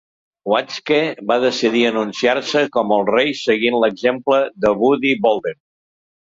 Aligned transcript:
Watzke 0.51 0.95
va 1.31 1.37
decidir 1.43 1.83
anunciar-se 1.89 2.65
com 2.79 2.95
el 2.97 3.07
"rei" 3.11 3.31
seguint 3.43 3.79
l'exemple 3.87 4.43
de 4.67 4.75
Buddy 4.83 5.17
Bolden. 5.29 5.63